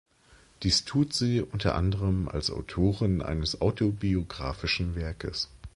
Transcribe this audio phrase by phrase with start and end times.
[0.63, 5.49] Dies tut sie unter anderem als Autorin eines autobiografischen Werkes.